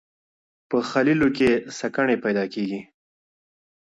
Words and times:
په 0.69 0.77
خلیلو 0.89 1.27
کې 1.37 1.49
سَکَڼې 1.77 2.17
پیدا 2.25 2.43
کېږي 2.53 2.81